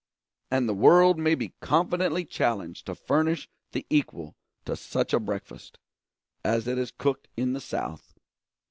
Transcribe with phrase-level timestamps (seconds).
[0.49, 4.35] and the world may be confidently challenged to furnish the equal
[4.65, 5.77] to such a breakfast,
[6.43, 8.15] as it is cooked in the South.